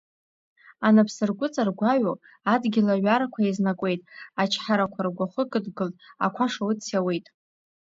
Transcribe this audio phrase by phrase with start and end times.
[0.87, 2.13] Анапсыргәыҵа ргәаҩо,
[2.53, 4.01] адгьыл аҩарқәа еизнакуеит,
[4.41, 5.93] ачҳарақәа ргәахы кыдгылт,
[6.25, 7.25] ақәа шауц иауеит…